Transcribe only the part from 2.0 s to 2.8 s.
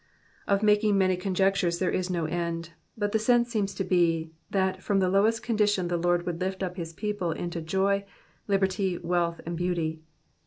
no end;